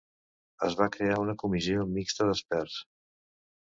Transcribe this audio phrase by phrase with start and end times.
[0.67, 2.85] Es va crear una comissió mixta d’experts.